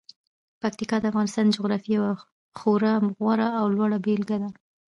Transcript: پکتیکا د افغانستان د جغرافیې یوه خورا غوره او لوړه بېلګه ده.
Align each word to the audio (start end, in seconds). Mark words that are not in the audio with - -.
پکتیکا 0.61 0.97
د 0.99 1.05
افغانستان 1.11 1.43
د 1.47 1.51
جغرافیې 1.57 1.93
یوه 1.97 2.13
خورا 2.59 2.93
غوره 3.17 3.49
او 3.59 3.65
لوړه 3.75 3.97
بېلګه 4.05 4.37
ده. 4.41 4.49